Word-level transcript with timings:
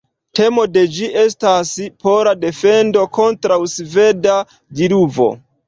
Temo 0.37 0.63
de 0.77 0.83
ĝi 0.95 1.09
estas 1.23 1.73
pola 2.07 2.35
defendo 2.47 3.05
kontraŭ 3.21 3.61
sveda 3.77 4.43
diluvo. 4.83 5.33